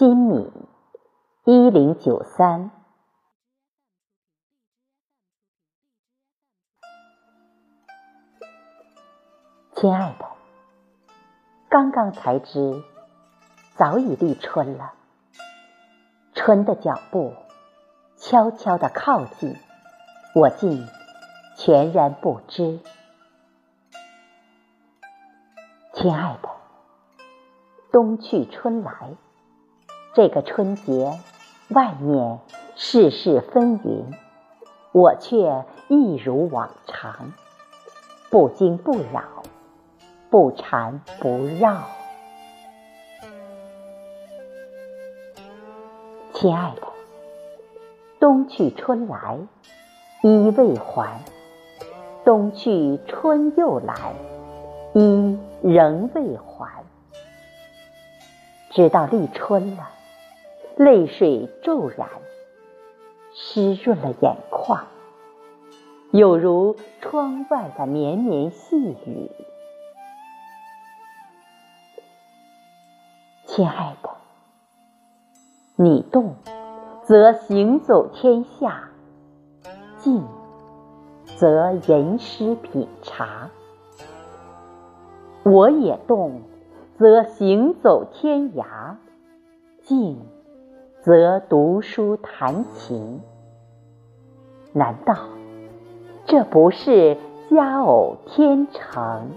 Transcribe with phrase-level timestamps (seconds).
[0.00, 0.50] 金敏，
[1.44, 2.70] 一零九三。
[9.74, 10.24] 亲爱的，
[11.68, 12.82] 刚刚才知，
[13.74, 14.94] 早已立春了。
[16.32, 17.34] 春的脚步
[18.16, 19.54] 悄悄地靠近，
[20.34, 20.88] 我竟
[21.58, 22.80] 全然不知。
[25.92, 26.48] 亲爱的，
[27.92, 29.14] 冬去春来，
[30.14, 31.18] 这个春节，
[31.68, 32.38] 外面
[32.76, 34.04] 世事纷纭，
[34.92, 37.32] 我却一如往常，
[38.30, 39.22] 不惊不扰。
[40.30, 41.28] 不缠不
[41.58, 41.88] 绕，
[46.32, 46.82] 亲爱的，
[48.20, 49.36] 冬去春来
[50.22, 51.20] 衣未还，
[52.24, 54.12] 冬去春又来
[54.94, 56.84] 衣仍未还。
[58.70, 59.90] 直到立春了，
[60.80, 62.08] 泪水骤然
[63.34, 64.86] 湿润了眼眶，
[66.10, 69.30] 有如窗外的绵绵细雨。
[73.44, 74.08] 亲爱的，
[75.76, 76.36] 你动，
[77.02, 78.88] 则行走天下；
[79.98, 80.24] 静，
[81.36, 83.50] 则吟诗品茶。
[85.42, 86.40] 我也动，
[86.98, 88.96] 则行走天涯；
[89.82, 90.18] 静，
[91.02, 93.22] 则读书弹琴。
[94.72, 95.16] 难道
[96.26, 97.16] 这不是
[97.50, 99.30] 佳偶天成？